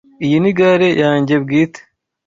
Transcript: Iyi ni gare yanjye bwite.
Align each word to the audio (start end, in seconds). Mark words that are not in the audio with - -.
Iyi 0.25 0.37
ni 0.43 0.51
gare 0.57 0.89
yanjye 1.03 1.33
bwite. 1.43 1.81